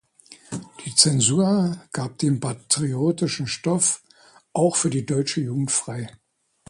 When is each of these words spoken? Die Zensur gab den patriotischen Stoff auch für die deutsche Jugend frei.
Die 0.83 0.95
Zensur 0.95 1.79
gab 1.91 2.17
den 2.17 2.39
patriotischen 2.39 3.45
Stoff 3.45 4.01
auch 4.51 4.75
für 4.75 4.89
die 4.89 5.05
deutsche 5.05 5.41
Jugend 5.41 5.69
frei. 5.69 6.07